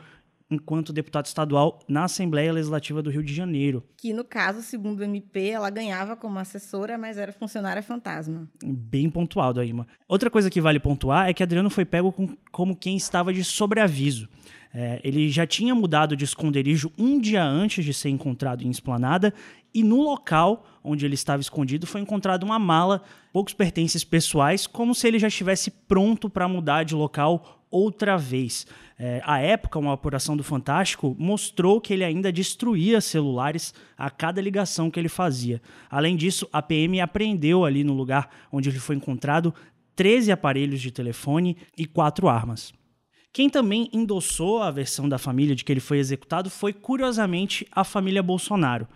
enquanto 0.50 0.92
deputado 0.92 1.26
estadual 1.26 1.78
na 1.88 2.04
Assembleia 2.04 2.52
Legislativa 2.52 3.02
do 3.02 3.10
Rio 3.10 3.22
de 3.22 3.32
Janeiro. 3.32 3.84
Que, 3.96 4.12
no 4.12 4.24
caso, 4.24 4.62
segundo 4.62 5.00
o 5.00 5.04
MP, 5.04 5.48
ela 5.50 5.70
ganhava 5.70 6.16
como 6.16 6.38
assessora, 6.38 6.98
mas 6.98 7.16
era 7.18 7.32
funcionária 7.32 7.82
fantasma. 7.82 8.48
Bem 8.64 9.08
pontual, 9.08 9.52
Daíma. 9.52 9.86
Outra 10.08 10.30
coisa 10.30 10.50
que 10.50 10.60
vale 10.60 10.80
pontuar 10.80 11.28
é 11.28 11.34
que 11.34 11.42
Adriano 11.42 11.70
foi 11.70 11.84
pego 11.84 12.10
com, 12.10 12.36
como 12.50 12.76
quem 12.76 12.96
estava 12.96 13.32
de 13.32 13.44
sobreaviso. 13.44 14.28
É, 14.72 15.00
ele 15.02 15.28
já 15.30 15.46
tinha 15.46 15.74
mudado 15.74 16.16
de 16.16 16.24
esconderijo 16.24 16.92
um 16.96 17.18
dia 17.20 17.42
antes 17.42 17.84
de 17.84 17.92
ser 17.92 18.08
encontrado 18.08 18.62
em 18.62 18.70
Esplanada 18.70 19.34
e 19.74 19.82
no 19.82 20.02
local 20.02 20.66
onde 20.82 21.04
ele 21.04 21.14
estava 21.14 21.40
escondido 21.40 21.86
foi 21.86 22.00
encontrada 22.00 22.44
uma 22.44 22.58
mala, 22.58 23.02
poucos 23.32 23.54
pertences 23.54 24.04
pessoais, 24.04 24.66
como 24.66 24.94
se 24.94 25.06
ele 25.06 25.18
já 25.18 25.28
estivesse 25.28 25.70
pronto 25.70 26.28
para 26.28 26.48
mudar 26.48 26.84
de 26.84 26.94
local 26.94 27.60
outra 27.70 28.16
vez. 28.16 28.66
É, 28.98 29.22
à 29.24 29.38
época, 29.38 29.78
uma 29.78 29.92
apuração 29.92 30.36
do 30.36 30.42
Fantástico 30.42 31.14
mostrou 31.18 31.80
que 31.80 31.92
ele 31.92 32.04
ainda 32.04 32.32
destruía 32.32 33.00
celulares 33.00 33.72
a 33.96 34.10
cada 34.10 34.40
ligação 34.40 34.90
que 34.90 34.98
ele 34.98 35.08
fazia. 35.08 35.62
Além 35.88 36.16
disso, 36.16 36.48
a 36.52 36.60
PM 36.60 37.00
apreendeu 37.00 37.64
ali 37.64 37.84
no 37.84 37.94
lugar 37.94 38.28
onde 38.52 38.68
ele 38.68 38.78
foi 38.78 38.96
encontrado 38.96 39.54
13 39.94 40.32
aparelhos 40.32 40.80
de 40.80 40.90
telefone 40.90 41.56
e 41.76 41.86
quatro 41.86 42.28
armas. 42.28 42.72
Quem 43.32 43.48
também 43.48 43.88
endossou 43.92 44.60
a 44.60 44.70
versão 44.70 45.08
da 45.08 45.18
família 45.18 45.54
de 45.54 45.64
que 45.64 45.72
ele 45.72 45.80
foi 45.80 45.98
executado 45.98 46.50
foi, 46.50 46.72
curiosamente, 46.72 47.66
a 47.70 47.84
família 47.84 48.22
Bolsonaro. 48.22 48.88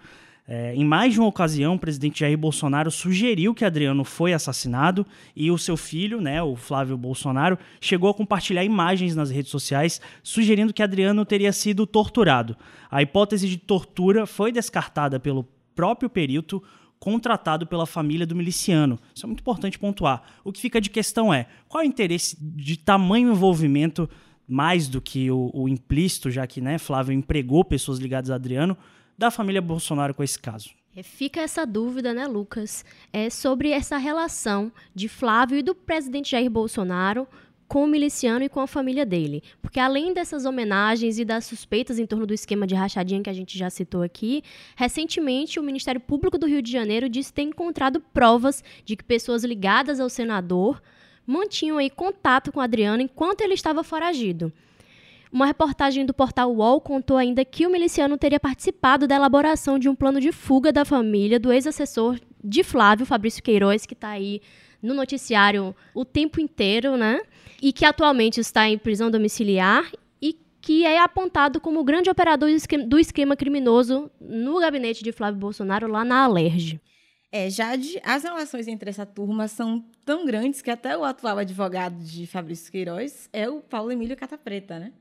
É, 0.46 0.74
em 0.74 0.84
mais 0.84 1.14
de 1.14 1.20
uma 1.20 1.28
ocasião, 1.28 1.74
o 1.74 1.78
presidente 1.78 2.20
Jair 2.20 2.36
Bolsonaro 2.36 2.90
sugeriu 2.90 3.54
que 3.54 3.64
Adriano 3.64 4.04
foi 4.04 4.34
assassinado 4.34 5.06
e 5.34 5.50
o 5.50 5.56
seu 5.56 5.74
filho, 5.74 6.20
né, 6.20 6.42
o 6.42 6.54
Flávio 6.54 6.98
Bolsonaro, 6.98 7.58
chegou 7.80 8.10
a 8.10 8.14
compartilhar 8.14 8.62
imagens 8.62 9.16
nas 9.16 9.30
redes 9.30 9.50
sociais 9.50 10.02
sugerindo 10.22 10.74
que 10.74 10.82
Adriano 10.82 11.24
teria 11.24 11.52
sido 11.52 11.86
torturado. 11.86 12.56
A 12.90 13.00
hipótese 13.00 13.48
de 13.48 13.56
tortura 13.56 14.26
foi 14.26 14.52
descartada 14.52 15.18
pelo 15.18 15.48
próprio 15.74 16.10
perito 16.10 16.62
contratado 16.98 17.66
pela 17.66 17.86
família 17.86 18.26
do 18.26 18.36
miliciano. 18.36 18.98
Isso 19.14 19.24
é 19.24 19.28
muito 19.28 19.40
importante 19.40 19.78
pontuar. 19.78 20.22
O 20.42 20.52
que 20.52 20.60
fica 20.60 20.80
de 20.80 20.90
questão 20.90 21.32
é 21.32 21.46
qual 21.68 21.82
é 21.82 21.86
o 21.86 21.88
interesse 21.88 22.36
de 22.40 22.78
tamanho 22.78 23.30
envolvimento, 23.30 24.08
mais 24.46 24.88
do 24.88 25.00
que 25.00 25.30
o, 25.30 25.50
o 25.54 25.68
implícito, 25.68 26.30
já 26.30 26.46
que 26.46 26.60
né, 26.60 26.78
Flávio 26.78 27.14
empregou 27.14 27.64
pessoas 27.64 27.98
ligadas 27.98 28.30
a 28.30 28.34
Adriano, 28.34 28.76
da 29.16 29.30
família 29.30 29.62
Bolsonaro 29.62 30.14
com 30.14 30.22
esse 30.22 30.38
caso. 30.38 30.70
É, 30.96 31.02
fica 31.02 31.40
essa 31.40 31.66
dúvida, 31.66 32.14
né, 32.14 32.26
Lucas, 32.26 32.84
é 33.12 33.28
sobre 33.28 33.70
essa 33.70 33.96
relação 33.96 34.70
de 34.94 35.08
Flávio 35.08 35.58
e 35.58 35.62
do 35.62 35.74
presidente 35.74 36.30
Jair 36.30 36.48
Bolsonaro 36.48 37.26
com 37.66 37.84
o 37.84 37.88
miliciano 37.88 38.44
e 38.44 38.48
com 38.48 38.60
a 38.60 38.66
família 38.66 39.04
dele. 39.04 39.42
Porque 39.60 39.80
além 39.80 40.12
dessas 40.12 40.44
homenagens 40.44 41.18
e 41.18 41.24
das 41.24 41.44
suspeitas 41.44 41.98
em 41.98 42.06
torno 42.06 42.26
do 42.26 42.34
esquema 42.34 42.66
de 42.66 42.74
rachadinha 42.74 43.22
que 43.22 43.30
a 43.30 43.34
gente 43.34 43.58
já 43.58 43.68
citou 43.70 44.02
aqui, 44.02 44.42
recentemente 44.76 45.58
o 45.58 45.62
Ministério 45.62 46.00
Público 46.00 46.38
do 46.38 46.46
Rio 46.46 46.62
de 46.62 46.70
Janeiro 46.70 47.08
disse 47.08 47.32
ter 47.32 47.42
encontrado 47.42 48.00
provas 48.00 48.62
de 48.84 48.94
que 48.94 49.02
pessoas 49.02 49.42
ligadas 49.42 49.98
ao 49.98 50.08
senador 50.08 50.80
mantinham 51.26 51.78
aí 51.78 51.90
contato 51.90 52.52
com 52.52 52.60
Adriano 52.60 53.02
enquanto 53.02 53.40
ele 53.40 53.54
estava 53.54 53.82
foragido. 53.82 54.52
Uma 55.34 55.46
reportagem 55.46 56.06
do 56.06 56.14
portal 56.14 56.54
UOL 56.54 56.80
contou 56.80 57.16
ainda 57.16 57.44
que 57.44 57.66
o 57.66 57.70
miliciano 57.70 58.16
teria 58.16 58.38
participado 58.38 59.08
da 59.08 59.16
elaboração 59.16 59.80
de 59.80 59.88
um 59.88 59.94
plano 59.96 60.20
de 60.20 60.30
fuga 60.30 60.72
da 60.72 60.84
família 60.84 61.40
do 61.40 61.52
ex-assessor 61.52 62.20
de 62.44 62.62
Flávio, 62.62 63.04
Fabrício 63.04 63.42
Queiroz, 63.42 63.84
que 63.84 63.94
está 63.94 64.10
aí 64.10 64.40
no 64.80 64.94
noticiário 64.94 65.74
o 65.92 66.04
tempo 66.04 66.40
inteiro, 66.40 66.96
né? 66.96 67.20
E 67.60 67.72
que 67.72 67.84
atualmente 67.84 68.38
está 68.38 68.68
em 68.68 68.78
prisão 68.78 69.10
domiciliar 69.10 69.90
e 70.22 70.38
que 70.60 70.86
é 70.86 71.00
apontado 71.00 71.60
como 71.60 71.80
o 71.80 71.84
grande 71.84 72.08
operador 72.08 72.48
do 72.86 72.96
esquema 72.96 73.34
criminoso 73.34 74.08
no 74.20 74.60
gabinete 74.60 75.02
de 75.02 75.10
Flávio 75.10 75.40
Bolsonaro, 75.40 75.88
lá 75.88 76.04
na 76.04 76.22
Alerj. 76.22 76.80
É, 77.32 77.50
Jade, 77.50 78.00
as 78.04 78.22
relações 78.22 78.68
entre 78.68 78.88
essa 78.88 79.04
turma 79.04 79.48
são 79.48 79.84
tão 80.04 80.24
grandes 80.24 80.62
que 80.62 80.70
até 80.70 80.96
o 80.96 81.02
atual 81.02 81.38
advogado 81.38 81.98
de 82.04 82.24
Fabrício 82.24 82.70
Queiroz 82.70 83.28
é 83.32 83.48
o 83.48 83.60
Paulo 83.60 83.90
Emílio 83.90 84.16
Catapreta, 84.16 84.78
né? 84.78 84.92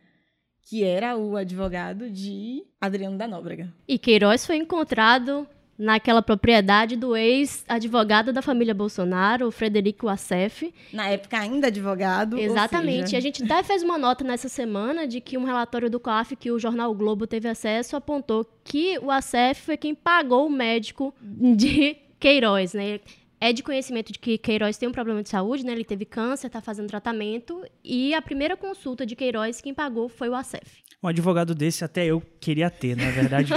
Que 0.66 0.84
era 0.84 1.16
o 1.18 1.36
advogado 1.36 2.10
de 2.10 2.64
Adriano 2.80 3.18
da 3.18 3.28
Nóbrega. 3.28 3.74
E 3.88 3.98
Queiroz 3.98 4.46
foi 4.46 4.58
encontrado 4.58 5.48
naquela 5.78 6.22
propriedade 6.22 6.96
do 6.96 7.16
ex-advogado 7.16 8.32
da 8.32 8.42
família 8.42 8.74
Bolsonaro, 8.74 9.48
o 9.48 9.52
Frederico 9.52 10.08
Assef. 10.08 10.74
Na 10.92 11.10
época 11.10 11.38
ainda 11.38 11.68
advogado. 11.68 12.38
Exatamente. 12.38 13.10
Seja... 13.10 13.18
A 13.18 13.22
gente 13.22 13.44
até 13.44 13.64
fez 13.64 13.84
uma 13.84 13.98
nota 13.98 14.24
nessa 14.24 14.48
semana 14.48 15.08
de 15.08 15.20
que 15.20 15.38
um 15.38 15.44
relatório 15.44 15.90
do 15.90 16.00
COAF 16.00 16.36
que 16.36 16.52
o 16.52 16.60
jornal 16.60 16.92
o 16.92 16.96
Globo 16.96 17.28
teve 17.28 17.48
acesso 17.48 17.96
apontou 17.96 18.46
que 18.64 18.98
o 19.00 19.12
Assef 19.12 19.62
foi 19.62 19.78
quem 19.78 19.96
pagou 19.96 20.48
o 20.48 20.52
médico 20.52 21.14
de 21.22 21.98
Queiroz, 22.20 22.74
né? 22.74 23.00
É 23.44 23.52
de 23.52 23.62
conhecimento 23.62 24.14
de 24.14 24.20
que 24.20 24.38
Queiroz 24.38 24.78
tem 24.78 24.88
um 24.88 24.94
problema 24.94 25.22
de 25.22 25.28
saúde, 25.28 25.66
né? 25.66 25.74
Ele 25.74 25.84
teve 25.84 26.06
câncer, 26.06 26.48
está 26.48 26.62
fazendo 26.62 26.88
tratamento. 26.88 27.62
E 27.84 28.14
a 28.14 28.22
primeira 28.22 28.56
consulta 28.56 29.06
de 29.06 29.18
Queiroz, 29.18 29.60
quem 29.60 29.74
pagou 29.74 30.08
foi 30.08 30.30
o 30.30 30.34
ACEF. 30.34 30.82
Um 31.04 31.10
advogado 31.10 31.54
desse 31.54 31.84
até 31.84 32.06
eu 32.06 32.24
queria 32.40 32.70
ter, 32.70 32.96
na 32.96 33.12
verdade. 33.12 33.52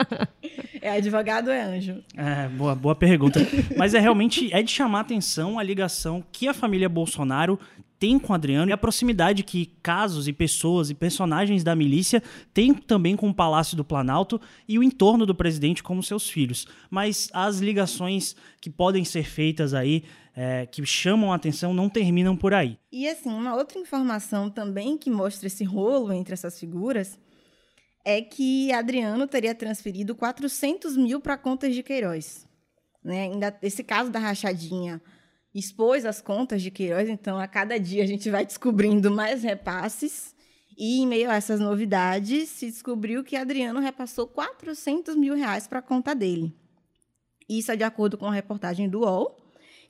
é 0.80 0.92
advogado 0.92 1.50
é 1.50 1.60
anjo? 1.60 2.02
É, 2.16 2.48
boa, 2.48 2.74
boa 2.74 2.94
pergunta. 2.94 3.40
Mas 3.76 3.92
é 3.92 3.98
realmente 3.98 4.50
é 4.54 4.62
de 4.62 4.72
chamar 4.72 5.00
atenção 5.00 5.58
a 5.58 5.62
ligação 5.62 6.24
que 6.32 6.48
a 6.48 6.54
família 6.54 6.88
Bolsonaro 6.88 7.60
tem 8.00 8.18
com 8.18 8.32
o 8.32 8.34
Adriano 8.34 8.70
e 8.70 8.72
a 8.72 8.78
proximidade 8.78 9.44
que 9.44 9.66
casos 9.82 10.26
e 10.26 10.32
pessoas 10.32 10.88
e 10.88 10.94
personagens 10.94 11.62
da 11.62 11.76
milícia 11.76 12.22
têm 12.54 12.72
também 12.72 13.14
com 13.14 13.28
o 13.28 13.34
Palácio 13.34 13.76
do 13.76 13.84
Planalto 13.84 14.40
e 14.66 14.78
o 14.78 14.82
entorno 14.82 15.26
do 15.26 15.34
presidente 15.34 15.82
como 15.82 16.02
seus 16.02 16.28
filhos. 16.28 16.66
Mas 16.90 17.28
as 17.30 17.58
ligações 17.58 18.34
que 18.58 18.70
podem 18.70 19.04
ser 19.04 19.24
feitas 19.24 19.74
aí, 19.74 20.02
é, 20.34 20.64
que 20.64 20.84
chamam 20.86 21.30
a 21.30 21.36
atenção, 21.36 21.74
não 21.74 21.90
terminam 21.90 22.34
por 22.34 22.54
aí. 22.54 22.78
E 22.90 23.06
assim, 23.06 23.28
uma 23.28 23.54
outra 23.54 23.78
informação 23.78 24.48
também 24.48 24.96
que 24.96 25.10
mostra 25.10 25.46
esse 25.46 25.62
rolo 25.62 26.10
entre 26.10 26.32
essas 26.32 26.58
figuras 26.58 27.18
é 28.02 28.22
que 28.22 28.72
Adriano 28.72 29.26
teria 29.26 29.54
transferido 29.54 30.14
400 30.14 30.96
mil 30.96 31.20
para 31.20 31.36
contas 31.36 31.74
de 31.74 31.82
Queiroz. 31.82 32.48
Né? 33.04 33.28
Esse 33.60 33.84
caso 33.84 34.10
da 34.10 34.18
rachadinha 34.18 35.02
expôs 35.54 36.04
as 36.04 36.20
contas 36.20 36.62
de 36.62 36.70
Queiroz, 36.70 37.08
então 37.08 37.38
a 37.38 37.46
cada 37.46 37.78
dia 37.78 38.02
a 38.02 38.06
gente 38.06 38.30
vai 38.30 38.44
descobrindo 38.44 39.10
mais 39.10 39.42
repasses. 39.42 40.34
E 40.76 41.00
em 41.00 41.06
meio 41.06 41.30
a 41.30 41.34
essas 41.34 41.60
novidades, 41.60 42.48
se 42.48 42.66
descobriu 42.66 43.22
que 43.22 43.36
Adriano 43.36 43.80
repassou 43.80 44.26
400 44.26 45.14
mil 45.14 45.34
reais 45.34 45.66
para 45.66 45.80
a 45.80 45.82
conta 45.82 46.14
dele. 46.14 46.54
Isso 47.46 47.70
é 47.70 47.76
de 47.76 47.84
acordo 47.84 48.16
com 48.16 48.26
a 48.26 48.32
reportagem 48.32 48.88
do 48.88 49.00
UOL, 49.00 49.36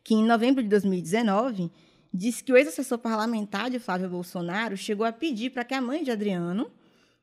que 0.02 0.14
em 0.14 0.24
novembro 0.24 0.62
de 0.62 0.68
2019 0.68 1.70
disse 2.12 2.42
que 2.42 2.52
o 2.52 2.56
ex-assessor 2.56 2.98
parlamentar 2.98 3.70
de 3.70 3.78
Flávio 3.78 4.08
Bolsonaro 4.08 4.76
chegou 4.76 5.06
a 5.06 5.12
pedir 5.12 5.50
para 5.50 5.62
que 5.62 5.74
a 5.74 5.80
mãe 5.80 6.02
de 6.02 6.10
Adriano, 6.10 6.70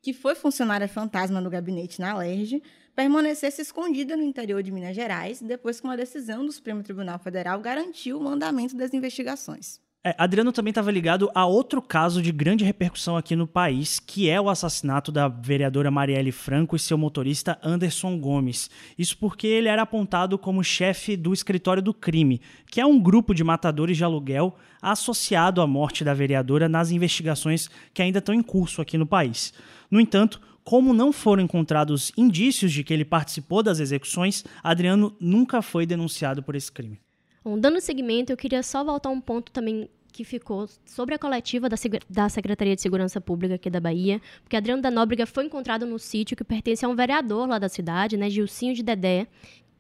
que 0.02 0.14
foi 0.14 0.36
funcionária 0.36 0.88
fantasma 0.88 1.42
no 1.42 1.50
gabinete 1.50 2.00
na 2.00 2.12
Alerj, 2.12 2.62
permanecesse 2.98 3.62
escondida 3.62 4.18
no 4.18 4.24
interior 4.24 4.64
de 4.64 4.72
Minas 4.72 4.96
Gerais, 4.96 5.40
depois 5.40 5.80
que 5.80 5.86
uma 5.86 5.96
decisão 5.96 6.44
do 6.44 6.52
Supremo 6.52 6.82
Tribunal 6.82 7.20
Federal 7.20 7.60
garantiu 7.60 8.20
o 8.20 8.28
andamento 8.28 8.76
das 8.76 8.92
investigações. 8.92 9.80
É, 10.04 10.16
Adriano 10.18 10.52
também 10.52 10.72
estava 10.72 10.90
ligado 10.90 11.30
a 11.36 11.46
outro 11.46 11.80
caso 11.80 12.24
de 12.24 12.32
grande 12.32 12.66
repercussão 12.66 13.16
aqui 13.16 13.36
no 13.36 13.46
país, 13.46 14.00
que 14.00 14.28
é 14.28 14.42
o 14.42 14.50
assassinato 14.50 15.12
da 15.12 15.28
vereadora 15.28 15.92
Marielle 15.92 16.32
Franco 16.32 16.76
e 16.76 16.80
seu 16.80 16.98
motorista 16.98 17.60
Anderson 17.62 18.18
Gomes. 18.20 18.68
Isso 18.98 19.16
porque 19.20 19.46
ele 19.46 19.68
era 19.68 19.84
apontado 19.84 20.36
como 20.36 20.64
chefe 20.64 21.16
do 21.16 21.34
escritório 21.34 21.84
do 21.84 21.94
crime, 21.94 22.42
que 22.66 22.82
é 22.82 22.86
um 22.86 23.00
grupo 23.00 23.36
de 23.36 23.44
matadores 23.44 23.96
de 23.96 24.04
aluguel 24.04 24.56
associado 24.82 25.62
à 25.62 25.68
morte 25.68 26.04
da 26.04 26.16
vereadora 26.16 26.68
nas 26.68 26.90
investigações 26.90 27.70
que 27.94 28.02
ainda 28.02 28.18
estão 28.18 28.34
em 28.34 28.42
curso 28.42 28.82
aqui 28.82 28.98
no 28.98 29.06
país. 29.06 29.54
No 29.92 30.02
entanto, 30.02 30.42
como 30.68 30.94
não 30.94 31.14
foram 31.14 31.44
encontrados 31.44 32.12
indícios 32.18 32.74
de 32.74 32.84
que 32.84 32.94
ele 32.94 33.06
participou 33.06 33.64
das 33.64 33.80
execuções, 33.80 34.44
Adriano 34.62 35.16
nunca 35.18 35.62
foi 35.62 35.86
denunciado 35.86 36.44
por 36.44 36.58
esse 36.58 36.70
crime. 36.70 37.00
Bom, 37.42 37.58
dando 37.58 37.80
seguimento, 37.80 38.34
eu 38.34 38.36
queria 38.36 38.62
só 38.62 38.84
voltar 38.84 39.08
um 39.08 39.22
ponto 39.22 39.50
também 39.50 39.90
que 40.12 40.26
ficou 40.26 40.68
sobre 40.86 41.16
a 41.16 41.18
coletiva 41.18 41.70
da, 41.70 41.78
da 42.10 42.28
Secretaria 42.28 42.76
de 42.76 42.82
Segurança 42.82 43.22
Pública 43.22 43.56
aqui 43.56 43.70
da 43.70 43.80
Bahia, 43.80 44.22
porque 44.44 44.58
Adriano 44.58 44.82
da 44.82 44.92
Nóbrega 44.92 45.26
foi 45.26 45.46
encontrado 45.46 45.86
no 45.86 45.98
sítio 45.98 46.36
que 46.36 46.44
pertence 46.44 46.84
a 46.84 46.90
um 46.90 46.96
vereador 46.98 47.48
lá 47.48 47.58
da 47.58 47.70
cidade, 47.70 48.18
né, 48.18 48.30
Gilcinho 48.30 48.76
de 48.76 48.84
Dedé. 48.84 49.26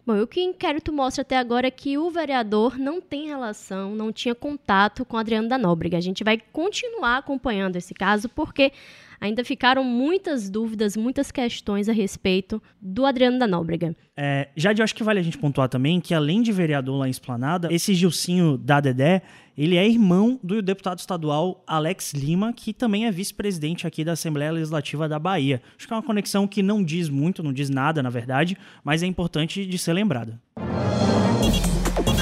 Bom, 0.06 0.22
o 0.22 0.25
que 0.25 0.39
o 0.39 0.44
inquérito 0.44 0.94
mostra 0.94 1.22
até 1.22 1.36
agora 1.36 1.67
é 1.67 1.72
que 1.72 1.98
o 1.98 2.10
vereador 2.10 2.79
não 2.79 3.01
tem 3.01 3.27
relação, 3.27 3.94
não 3.94 4.13
tinha 4.13 4.34
contato 4.34 5.03
com 5.03 5.17
Adriano 5.17 5.50
da 5.50 5.58
Nóbrega. 5.58 5.98
A 5.98 6.01
gente 6.01 6.24
vai 6.24 6.38
continuar 6.53 7.17
acompanhando 7.17 7.75
esse 7.75 7.94
caso, 7.94 8.29
porque 8.29 8.72
ainda 9.20 9.44
ficaram 9.44 9.84
muitas 9.84 10.50
dúvidas, 10.50 10.96
muitas 10.96 11.32
questões 11.32 11.90
a 11.90 11.94
respeito 11.94 12.62
do 12.82 13.06
Adriano 13.06 13.40
da 13.40 13.48
Nóbrega. 13.48 13.96
É, 14.16 14.50
já 14.56 14.74
eu 14.74 14.84
acho 14.84 14.96
que 14.96 15.04
vale 15.04 15.20
a 15.20 15.24
gente 15.24 15.38
pontuar 15.38 15.70
também 15.70 16.00
que, 16.00 16.14
além 16.14 16.42
de 16.42 16.52
vereador 16.52 16.98
lá 16.98 17.08
em 17.08 17.12
Esplanada, 17.12 17.72
esse 17.72 17.94
Gilcinho 17.94 18.58
da 18.58 18.80
Dedé, 18.80 19.22
ele 19.58 19.76
é 19.76 19.88
irmão 19.88 20.40
do 20.44 20.62
deputado 20.62 21.00
estadual 21.00 21.64
Alex 21.66 22.14
Lima, 22.14 22.54
que 22.54 22.74
também 22.74 23.06
é 23.06 23.12
vice-presidente 23.12 23.88
aqui 23.88 24.04
da 24.04 24.14
Assembleia 24.14 24.52
Legislativa 24.52 25.10
da 25.10 25.18
Bahia. 25.18 25.62
Acho 25.78 25.88
que 25.88 25.94
é 25.94 25.96
uma 25.96 26.04
conexão 26.04 26.48
que 26.48 26.62
não 26.62 26.84
diz 26.84 27.10
muito, 27.10 27.42
não 27.42 27.54
diz 27.54 27.70
nada, 27.70 28.04
na 28.04 28.10
verdade, 28.10 28.58
mas 28.84 29.02
é 29.02 29.08
importante 29.08 29.66
de 29.66 29.78
ser 29.78 29.94
lembrada. 29.94 30.40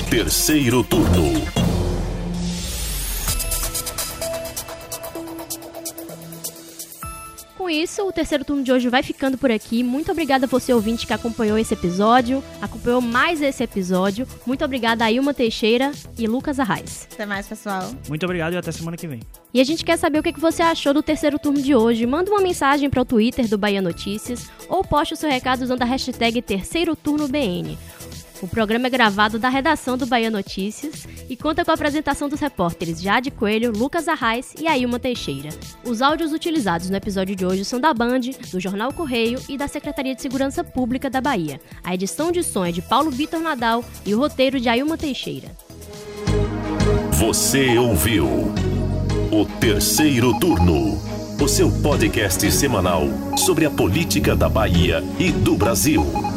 Terceiro 0.09 0.83
turno. 0.83 1.64
Com 7.65 7.69
isso, 7.71 8.07
o 8.07 8.11
terceiro 8.11 8.45
turno 8.45 8.61
de 8.61 8.71
hoje 8.71 8.89
vai 8.89 9.01
ficando 9.01 9.39
por 9.39 9.49
aqui. 9.49 9.81
Muito 9.81 10.11
obrigada 10.11 10.45
a 10.45 10.47
você, 10.47 10.71
ouvinte, 10.71 11.07
que 11.07 11.13
acompanhou 11.13 11.57
esse 11.57 11.73
episódio, 11.73 12.43
acompanhou 12.61 13.01
mais 13.01 13.41
esse 13.41 13.63
episódio. 13.63 14.27
Muito 14.45 14.63
obrigada 14.63 15.03
a 15.03 15.11
Ilma 15.11 15.33
Teixeira 15.33 15.91
e 16.15 16.27
Lucas 16.27 16.59
Arraes. 16.59 17.07
Até 17.11 17.25
mais, 17.25 17.47
pessoal. 17.47 17.91
Muito 18.07 18.23
obrigado 18.23 18.53
e 18.53 18.57
até 18.57 18.71
semana 18.71 18.95
que 18.95 19.07
vem. 19.07 19.19
E 19.51 19.59
a 19.59 19.63
gente 19.63 19.83
quer 19.83 19.97
saber 19.97 20.19
o 20.19 20.23
que 20.23 20.39
você 20.39 20.61
achou 20.61 20.93
do 20.93 21.01
terceiro 21.01 21.39
turno 21.39 21.59
de 21.59 21.73
hoje. 21.73 22.05
Manda 22.05 22.29
uma 22.29 22.39
mensagem 22.39 22.87
para 22.87 23.01
o 23.01 23.05
Twitter 23.05 23.47
do 23.47 23.57
Bahia 23.57 23.81
Notícias 23.81 24.47
ou 24.69 24.83
poste 24.83 25.15
o 25.15 25.17
seu 25.17 25.27
recado 25.27 25.63
usando 25.63 25.81
a 25.81 25.85
hashtag 25.85 26.43
Terceiro 26.43 26.95
Turno 26.95 27.27
BN. 27.27 27.75
O 28.41 28.47
programa 28.47 28.87
é 28.87 28.89
gravado 28.89 29.39
da 29.39 29.49
redação 29.49 29.97
do 29.97 30.05
Bahia 30.05 30.29
Notícias 30.29 31.07
e 31.29 31.37
conta 31.37 31.63
com 31.63 31.71
a 31.71 31.73
apresentação 31.73 32.27
dos 32.27 32.39
repórteres 32.39 33.01
Jade 33.01 33.31
Coelho, 33.31 33.71
Lucas 33.71 34.07
Arraes 34.07 34.53
e 34.59 34.67
Ailma 34.67 34.99
Teixeira. 34.99 35.49
Os 35.83 36.01
áudios 36.01 36.33
utilizados 36.33 36.89
no 36.89 36.97
episódio 36.97 37.35
de 37.35 37.45
hoje 37.45 37.63
são 37.63 37.79
da 37.79 37.93
Band, 37.93 38.21
do 38.51 38.59
Jornal 38.59 38.91
Correio 38.91 39.39
e 39.47 39.57
da 39.57 39.67
Secretaria 39.67 40.13
de 40.13 40.21
Segurança 40.21 40.63
Pública 40.63 41.09
da 41.09 41.21
Bahia. 41.21 41.61
A 41.83 41.93
edição 41.93 42.31
de 42.31 42.43
som 42.43 42.65
é 42.65 42.71
de 42.71 42.81
Paulo 42.81 43.09
Vitor 43.09 43.39
Nadal 43.39 43.83
e 44.05 44.13
o 44.13 44.19
roteiro 44.19 44.59
de 44.59 44.67
Ailma 44.67 44.97
Teixeira. 44.97 45.49
Você 47.13 47.77
ouviu 47.77 48.53
o 49.31 49.45
terceiro 49.59 50.37
turno, 50.39 51.01
o 51.41 51.47
seu 51.47 51.71
podcast 51.81 52.51
semanal 52.51 53.03
sobre 53.37 53.65
a 53.65 53.71
política 53.71 54.35
da 54.35 54.49
Bahia 54.49 55.03
e 55.17 55.31
do 55.31 55.55
Brasil. 55.55 56.34